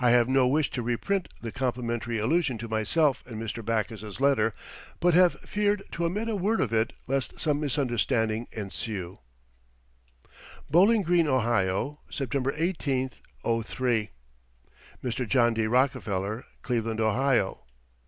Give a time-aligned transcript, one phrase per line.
[0.00, 3.64] I have no wish to reprint the complimentary allusion to myself in Mr.
[3.64, 4.52] Backus's letter,
[4.98, 9.20] but have feared to omit a word of it lest some misunderstanding ensue:
[10.68, 13.10] BOWLING GREEN, OHIO, September 18,
[13.62, 14.10] '03.
[15.04, 15.28] MR.
[15.28, 15.68] JOHN D.
[15.68, 17.60] ROCKEFELLER, Cleveland, Ohio.